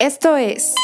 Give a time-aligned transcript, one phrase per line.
[0.00, 0.76] Esto es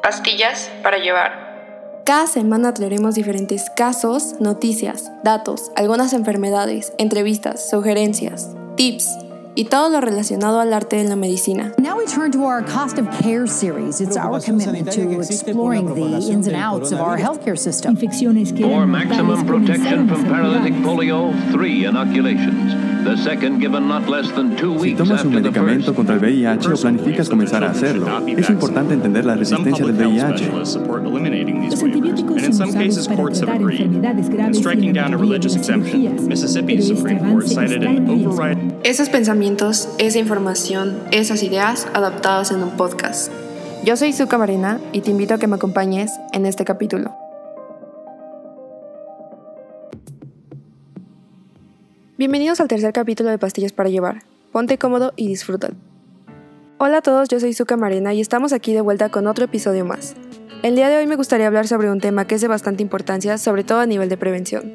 [0.00, 2.02] Pastillas para llevar.
[2.04, 9.08] Cada semana traeremos diferentes casos, noticias, datos, algunas enfermedades, entrevistas, sugerencias, tips
[9.56, 11.72] y todo lo relacionado al arte de la medicina.
[11.78, 14.00] Now we turn to our cost of care series.
[14.00, 17.96] It's our commitment to exploring the ins and outs of our healthcare system.
[17.96, 22.91] infecciones que For maximum protection from paralytic polio, three inoculations.
[24.80, 29.24] Si tomas un medicamento contra el VIH o planificas comenzar a hacerlo, es importante entender
[29.24, 30.52] la resistencia del VIH.
[30.52, 35.74] Los antibióticos son usados para tratar enfermedades graves y striking la down a mayoría este
[38.84, 43.32] Esos pensamientos, esa información, esas ideas adaptadas en un podcast.
[43.84, 47.21] Yo soy Zuka Marina y te invito a que me acompañes en este capítulo.
[52.22, 54.22] Bienvenidos al tercer capítulo de Pastillas para Llevar.
[54.52, 55.74] Ponte cómodo y disfrútalo.
[56.78, 59.84] Hola a todos, yo soy Zuka Marina y estamos aquí de vuelta con otro episodio
[59.84, 60.14] más.
[60.62, 63.38] El día de hoy me gustaría hablar sobre un tema que es de bastante importancia,
[63.38, 64.72] sobre todo a nivel de prevención.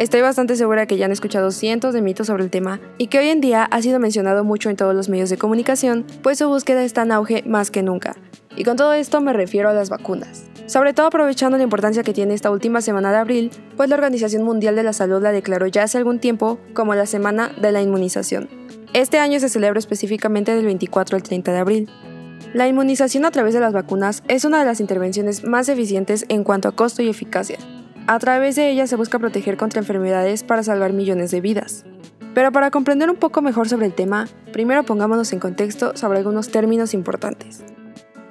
[0.00, 3.18] Estoy bastante segura que ya han escuchado cientos de mitos sobre el tema y que
[3.18, 6.48] hoy en día ha sido mencionado mucho en todos los medios de comunicación, pues su
[6.48, 8.16] búsqueda está en auge más que nunca.
[8.56, 10.46] Y con todo esto me refiero a las vacunas.
[10.64, 14.42] Sobre todo aprovechando la importancia que tiene esta última semana de abril, pues la Organización
[14.42, 17.82] Mundial de la Salud la declaró ya hace algún tiempo como la Semana de la
[17.82, 18.48] Inmunización.
[18.94, 21.90] Este año se celebra específicamente del 24 al 30 de abril.
[22.54, 26.42] La inmunización a través de las vacunas es una de las intervenciones más eficientes en
[26.42, 27.58] cuanto a costo y eficacia.
[28.10, 31.84] A través de ella se busca proteger contra enfermedades para salvar millones de vidas.
[32.34, 36.48] Pero para comprender un poco mejor sobre el tema, primero pongámonos en contexto sobre algunos
[36.48, 37.62] términos importantes.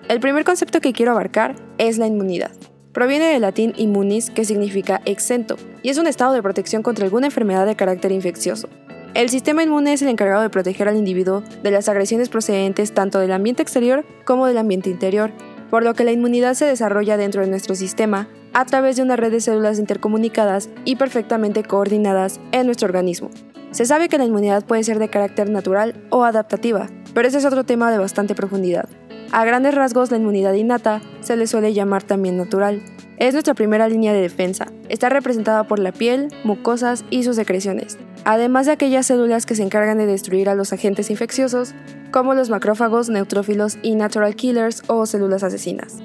[0.09, 2.51] El primer concepto que quiero abarcar es la inmunidad.
[2.91, 7.27] Proviene del latín immunis, que significa exento, y es un estado de protección contra alguna
[7.27, 8.67] enfermedad de carácter infeccioso.
[9.13, 13.19] El sistema inmune es el encargado de proteger al individuo de las agresiones procedentes tanto
[13.19, 15.31] del ambiente exterior como del ambiente interior,
[15.69, 19.15] por lo que la inmunidad se desarrolla dentro de nuestro sistema a través de una
[19.15, 23.29] red de células intercomunicadas y perfectamente coordinadas en nuestro organismo.
[23.71, 27.45] Se sabe que la inmunidad puede ser de carácter natural o adaptativa, pero ese es
[27.45, 28.89] otro tema de bastante profundidad.
[29.31, 32.81] A grandes rasgos, la inmunidad innata se le suele llamar también natural.
[33.17, 34.67] Es nuestra primera línea de defensa.
[34.87, 39.61] Está representada por la piel, mucosas y sus secreciones, además de aquellas células que se
[39.61, 41.75] encargan de destruir a los agentes infecciosos,
[42.11, 45.97] como los macrófagos, neutrófilos y natural killers o células asesinas.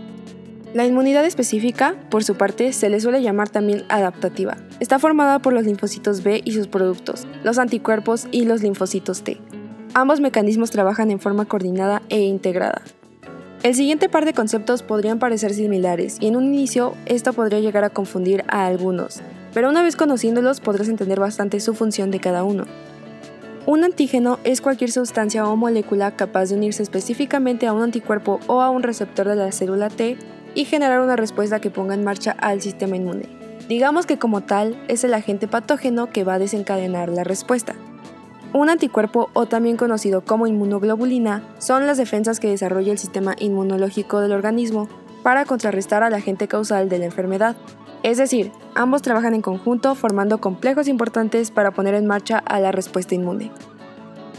[0.75, 4.57] La inmunidad específica, por su parte, se le suele llamar también adaptativa.
[4.81, 9.39] Está formada por los linfocitos B y sus productos, los anticuerpos y los linfocitos T.
[9.95, 12.83] Ambos mecanismos trabajan en forma coordinada e integrada.
[13.63, 17.84] El siguiente par de conceptos podrían parecer similares y en un inicio esto podría llegar
[17.84, 19.21] a confundir a algunos,
[19.55, 22.65] pero una vez conociéndolos podrás entender bastante su función de cada uno.
[23.67, 28.61] Un antígeno es cualquier sustancia o molécula capaz de unirse específicamente a un anticuerpo o
[28.61, 30.19] a un receptor de la célula T
[30.54, 33.28] y generar una respuesta que ponga en marcha al sistema inmune.
[33.69, 37.75] Digamos que como tal es el agente patógeno que va a desencadenar la respuesta.
[38.53, 44.20] Un anticuerpo, o también conocido como inmunoglobulina, son las defensas que desarrolla el sistema inmunológico
[44.20, 44.88] del organismo
[45.25, 47.56] para contrarrestar al agente causal de la enfermedad.
[48.04, 52.71] Es decir, ambos trabajan en conjunto formando complejos importantes para poner en marcha a la
[52.71, 53.50] respuesta inmune.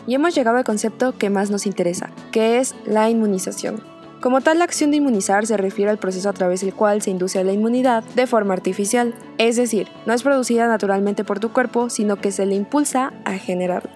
[0.07, 3.94] Y hemos llegado al concepto que más nos interesa, que es la inmunización.
[4.25, 7.11] Como tal, la acción de inmunizar se refiere al proceso a través del cual se
[7.11, 11.91] induce la inmunidad de forma artificial, es decir, no es producida naturalmente por tu cuerpo,
[11.91, 13.91] sino que se le impulsa a generarla.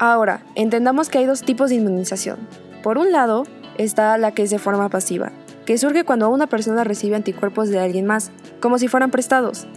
[0.00, 2.40] Ahora, entendamos que hay dos tipos de inmunización.
[2.82, 3.44] Por un lado,
[3.76, 5.30] está la que es de forma pasiva,
[5.64, 9.68] que surge cuando una persona recibe anticuerpos de alguien más, como si fueran prestados.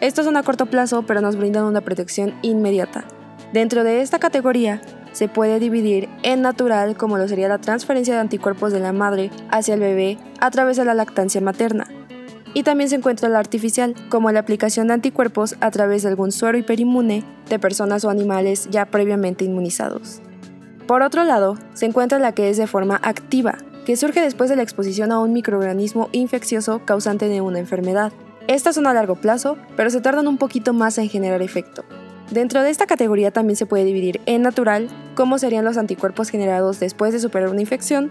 [0.00, 3.04] Estos son a corto plazo, pero nos brindan una protección inmediata.
[3.52, 4.82] Dentro de esta categoría,
[5.14, 9.30] se puede dividir en natural, como lo sería la transferencia de anticuerpos de la madre
[9.48, 11.86] hacia el bebé a través de la lactancia materna.
[12.52, 16.32] Y también se encuentra la artificial, como la aplicación de anticuerpos a través de algún
[16.32, 20.20] suero hiperinmune de personas o animales ya previamente inmunizados.
[20.86, 24.56] Por otro lado, se encuentra la que es de forma activa, que surge después de
[24.56, 28.12] la exposición a un microorganismo infeccioso causante de una enfermedad.
[28.48, 31.84] Estas son a largo plazo, pero se tardan un poquito más en generar efecto.
[32.30, 36.80] Dentro de esta categoría también se puede dividir en natural, como serían los anticuerpos generados
[36.80, 38.10] después de superar una infección,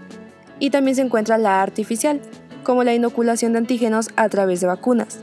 [0.58, 2.20] y también se encuentra la artificial,
[2.62, 5.18] como la inoculación de antígenos a través de vacunas.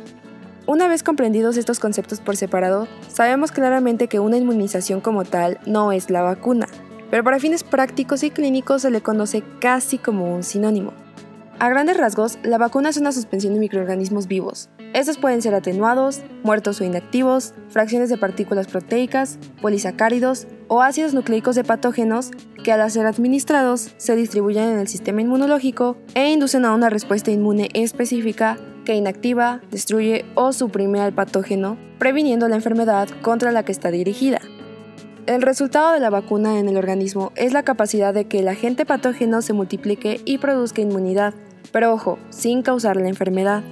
[0.68, 5.92] Una vez comprendidos estos conceptos por separado, sabemos claramente que una inmunización como tal no
[5.92, 6.68] es la vacuna,
[7.10, 10.94] pero para fines prácticos y clínicos se le conoce casi como un sinónimo.
[11.62, 14.72] A grandes rasgos, la vacuna es una suspensión de microorganismos vivos.
[14.96, 21.56] Estos pueden ser atenuados, muertos o inactivos, fracciones de partículas proteicas, polisacáridos o ácidos nucleicos
[21.56, 22.32] de patógenos
[22.64, 27.30] que al ser administrados se distribuyen en el sistema inmunológico e inducen a una respuesta
[27.30, 33.72] inmune específica que inactiva, destruye o suprime al patógeno, previniendo la enfermedad contra la que
[33.72, 34.42] está dirigida.
[35.28, 38.88] El resultado de la vacuna en el organismo es la capacidad de que el agente
[38.88, 41.36] patógeno se multiplique y produzca inmunidad,
[41.72, 43.64] pero ojo, sin causar la enfermedad.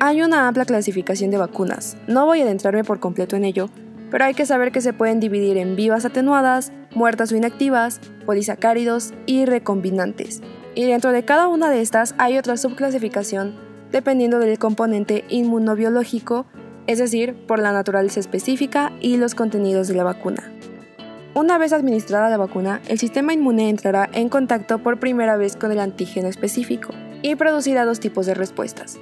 [0.00, 3.68] Hay una amplia clasificación de vacunas, no voy a adentrarme por completo en ello,
[4.10, 9.12] pero hay que saber que se pueden dividir en vivas atenuadas, muertas o inactivas, polisacáridos
[9.26, 10.40] y recombinantes.
[10.74, 13.54] Y dentro de cada una de estas hay otra subclasificación
[13.90, 16.46] dependiendo del componente inmunobiológico
[16.88, 20.50] es decir, por la naturaleza específica y los contenidos de la vacuna.
[21.38, 25.70] Una vez administrada la vacuna, el sistema inmune entrará en contacto por primera vez con
[25.70, 26.92] el antígeno específico
[27.22, 28.98] y producirá dos tipos de respuestas.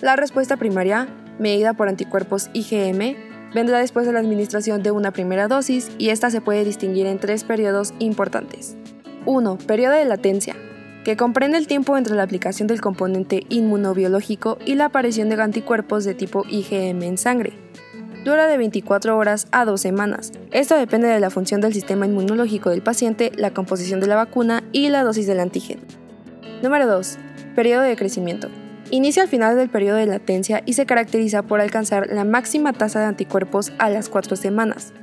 [0.00, 1.08] La respuesta primaria,
[1.38, 3.16] medida por anticuerpos IgM,
[3.52, 7.18] vendrá después de la administración de una primera dosis y esta se puede distinguir en
[7.18, 8.78] tres periodos importantes.
[9.26, 9.58] 1.
[9.66, 10.56] Periodo de latencia,
[11.04, 16.04] que comprende el tiempo entre la aplicación del componente inmunobiológico y la aparición de anticuerpos
[16.04, 17.63] de tipo IgM en sangre.
[18.24, 20.32] Dura de 24 horas a 2 semanas.
[20.50, 24.64] Esto depende de la función del sistema inmunológico del paciente, la composición de la vacuna
[24.72, 25.82] y la dosis del antígeno.
[26.62, 27.18] Número 2.
[27.54, 28.48] Periodo de crecimiento.
[28.90, 33.00] Inicia al final del periodo de latencia y se caracteriza por alcanzar la máxima tasa
[33.00, 34.94] de anticuerpos a las 4 semanas.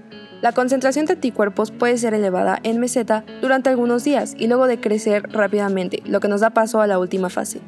[0.42, 5.30] La concentración de anticuerpos puede ser elevada en meseta durante algunos días y luego decrecer
[5.32, 7.62] rápidamente, lo que nos da paso a la última fase.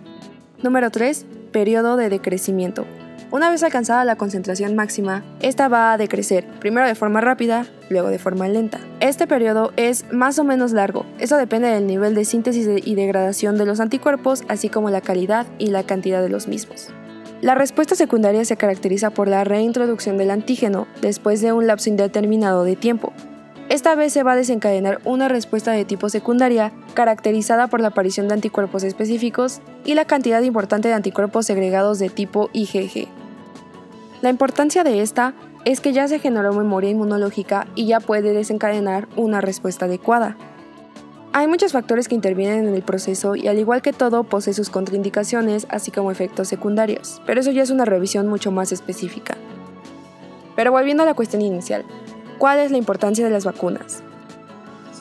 [0.63, 1.27] Número 3.
[1.51, 2.87] Periodo de decrecimiento.
[3.33, 8.09] Una vez alcanzada la concentración máxima, esta va a decrecer, primero de forma rápida, luego
[8.09, 8.79] de forma lenta.
[8.99, 13.57] Este periodo es más o menos largo, eso depende del nivel de síntesis y degradación
[13.57, 16.89] de los anticuerpos, así como la calidad y la cantidad de los mismos.
[17.41, 22.63] La respuesta secundaria se caracteriza por la reintroducción del antígeno después de un lapso indeterminado
[22.63, 23.13] de tiempo.
[23.67, 28.27] Esta vez se va a desencadenar una respuesta de tipo secundaria caracterizada por la aparición
[28.27, 33.07] de anticuerpos específicos y la cantidad importante de anticuerpos segregados de tipo IgG.
[34.23, 35.33] La importancia de esta
[35.65, 40.37] es que ya se generó memoria inmunológica y ya puede desencadenar una respuesta adecuada.
[41.33, 44.69] Hay muchos factores que intervienen en el proceso y al igual que todo posee sus
[44.69, 49.35] contraindicaciones así como efectos secundarios, pero eso ya es una revisión mucho más específica.
[50.55, 51.83] Pero volviendo a la cuestión inicial,
[52.37, 54.03] ¿cuál es la importancia de las vacunas?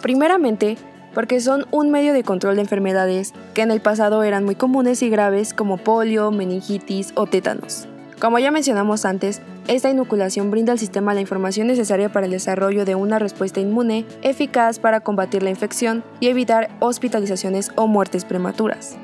[0.02, 0.78] Primeramente,
[1.14, 5.00] porque son un medio de control de enfermedades que en el pasado eran muy comunes
[5.00, 7.86] y graves como polio, meningitis o tétanos.
[8.22, 12.84] Como ya mencionamos antes, esta inoculación brinda al sistema la información necesaria para el desarrollo
[12.84, 18.96] de una respuesta inmune eficaz para combatir la infección y evitar hospitalizaciones o muertes prematuras.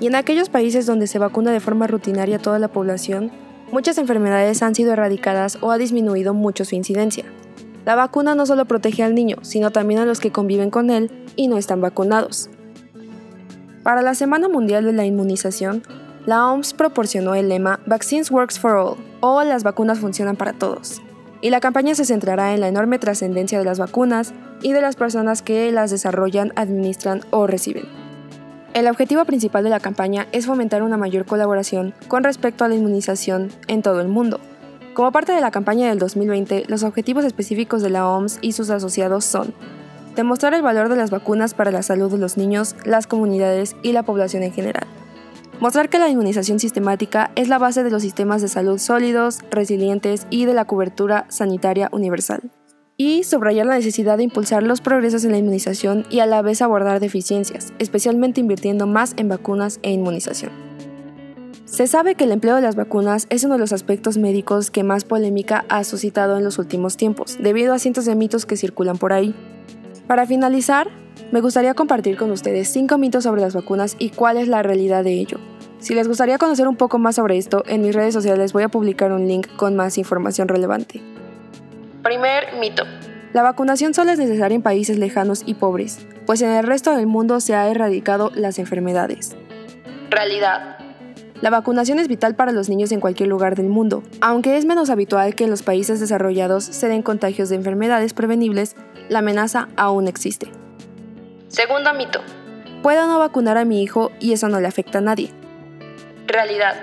[0.00, 3.30] Y en aquellos países donde se vacuna de forma rutinaria toda la población,
[3.72, 7.24] muchas enfermedades han sido erradicadas o ha disminuido mucho su incidencia.
[7.86, 11.10] La vacuna no solo protege al niño, sino también a los que conviven con él
[11.36, 12.50] y no están vacunados.
[13.82, 15.82] Para la Semana Mundial de la Inmunización,
[16.26, 21.00] la OMS proporcionó el lema Vaccines Works for All o las vacunas funcionan para todos.
[21.40, 24.96] Y la campaña se centrará en la enorme trascendencia de las vacunas y de las
[24.96, 27.84] personas que las desarrollan, administran o reciben.
[28.74, 32.74] El objetivo principal de la campaña es fomentar una mayor colaboración con respecto a la
[32.74, 34.40] inmunización en todo el mundo.
[34.94, 38.70] Como parte de la campaña del 2020, los objetivos específicos de la OMS y sus
[38.70, 39.54] asociados son
[40.16, 43.92] demostrar el valor de las vacunas para la salud de los niños, las comunidades y
[43.92, 44.86] la población en general
[45.58, 50.26] Mostrar que la inmunización sistemática es la base de los sistemas de salud sólidos, resilientes
[50.28, 52.50] y de la cobertura sanitaria universal.
[52.98, 56.60] Y subrayar la necesidad de impulsar los progresos en la inmunización y a la vez
[56.60, 60.52] abordar deficiencias, especialmente invirtiendo más en vacunas e inmunización.
[61.64, 64.84] Se sabe que el empleo de las vacunas es uno de los aspectos médicos que
[64.84, 68.98] más polémica ha suscitado en los últimos tiempos, debido a cientos de mitos que circulan
[68.98, 69.34] por ahí.
[70.06, 70.88] Para finalizar,
[71.32, 75.02] me gustaría compartir con ustedes 5 mitos sobre las vacunas y cuál es la realidad
[75.02, 75.38] de ello.
[75.80, 78.68] Si les gustaría conocer un poco más sobre esto, en mis redes sociales voy a
[78.68, 81.02] publicar un link con más información relevante.
[82.04, 82.84] Primer mito.
[83.32, 87.08] La vacunación solo es necesaria en países lejanos y pobres, pues en el resto del
[87.08, 89.36] mundo se ha erradicado las enfermedades.
[90.10, 90.76] Realidad.
[91.42, 94.88] La vacunación es vital para los niños en cualquier lugar del mundo, aunque es menos
[94.88, 98.74] habitual que en los países desarrollados se den contagios de enfermedades prevenibles,
[99.08, 100.50] la amenaza aún existe.
[101.48, 102.20] Segundo mito.
[102.82, 105.30] Puedo no vacunar a mi hijo y eso no le afecta a nadie.
[106.26, 106.74] Realidad.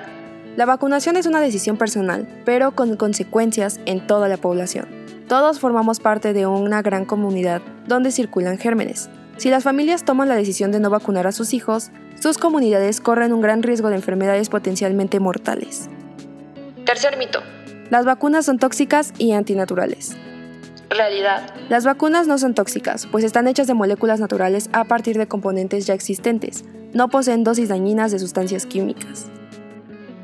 [0.56, 4.88] La vacunación es una decisión personal, pero con consecuencias en toda la población.
[5.28, 9.10] Todos formamos parte de una gran comunidad donde circulan gérmenes.
[9.38, 13.34] Si las familias toman la decisión de no vacunar a sus hijos, sus comunidades corren
[13.34, 15.90] un gran riesgo de enfermedades potencialmente mortales.
[16.86, 17.42] Tercer mito.
[17.90, 20.16] Las vacunas son tóxicas y antinaturales.
[20.94, 21.54] Realidad.
[21.70, 25.88] Las vacunas no son tóxicas, pues están hechas de moléculas naturales a partir de componentes
[25.88, 26.64] ya existentes.
[26.94, 29.26] No poseen dosis dañinas de sustancias químicas.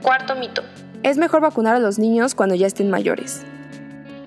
[0.03, 0.61] Cuarto mito.
[1.01, 3.41] Es mejor vacunar a los niños cuando ya estén mayores.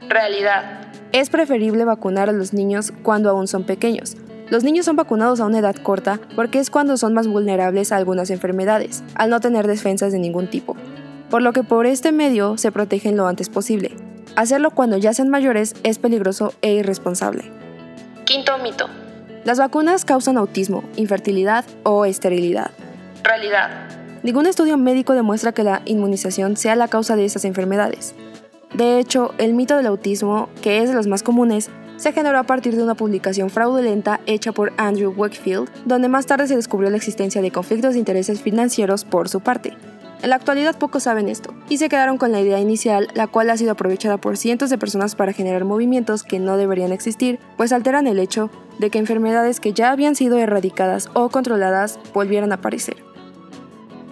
[0.09, 0.81] Realidad.
[1.13, 4.17] Es preferible vacunar a los niños cuando aún son pequeños.
[4.51, 7.97] Los niños son vacunados a una edad corta porque es cuando son más vulnerables a
[7.97, 10.77] algunas enfermedades, al no tener defensas de ningún tipo.
[11.31, 13.97] Por lo que por este medio se protegen lo antes posible.
[14.35, 17.51] Hacerlo cuando ya sean mayores es peligroso e irresponsable.
[18.25, 18.87] Quinto mito.
[19.45, 22.71] Las vacunas causan autismo, infertilidad o esterilidad.
[23.23, 23.89] Realidad.
[24.23, 28.15] Ningún estudio médico demuestra que la inmunización sea la causa de estas enfermedades.
[28.73, 32.45] De hecho, el mito del autismo, que es de los más comunes, se generó a
[32.45, 36.97] partir de una publicación fraudulenta hecha por Andrew Wakefield, donde más tarde se descubrió la
[36.97, 39.77] existencia de conflictos de intereses financieros por su parte.
[40.23, 43.51] En la actualidad pocos saben esto, y se quedaron con la idea inicial, la cual
[43.51, 47.73] ha sido aprovechada por cientos de personas para generar movimientos que no deberían existir, pues
[47.73, 48.49] alteran el hecho
[48.79, 52.99] de que enfermedades que ya habían sido erradicadas o controladas volvieran a aparecer.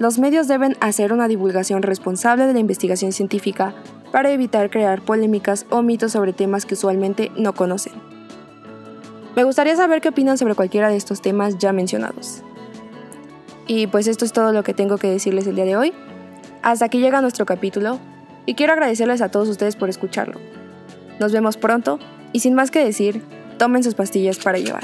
[0.01, 3.73] Los medios deben hacer una divulgación responsable de la investigación científica
[4.11, 7.93] para evitar crear polémicas o mitos sobre temas que usualmente no conocen.
[9.37, 12.43] Me gustaría saber qué opinan sobre cualquiera de estos temas ya mencionados.
[13.73, 15.93] Y pues esto es todo lo que tengo que decirles el día de hoy.
[16.61, 18.01] Hasta aquí llega nuestro capítulo
[18.45, 20.41] y quiero agradecerles a todos ustedes por escucharlo.
[21.21, 22.01] Nos vemos pronto
[22.33, 23.23] y sin más que decir,
[23.59, 24.83] tomen sus pastillas para llevar.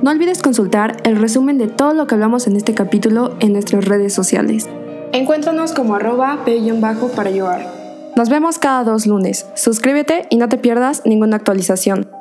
[0.00, 3.84] No olvides consultar el resumen de todo lo que hablamos en este capítulo en nuestras
[3.84, 4.70] redes sociales.
[5.12, 7.75] Encuéntranos como arroba p-bajo para llevar.
[8.16, 9.46] Nos vemos cada dos lunes.
[9.56, 12.15] Suscríbete y no te pierdas ninguna actualización.